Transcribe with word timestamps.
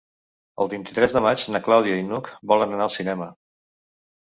El 0.63 0.71
vint-i-tres 0.71 1.13
de 1.17 1.21
maig 1.25 1.43
na 1.57 1.61
Clàudia 1.69 2.01
i 2.03 2.07
n'Hug 2.09 2.33
volen 2.55 2.77
anar 2.79 2.89
al 2.91 2.95
cinema. 2.99 3.31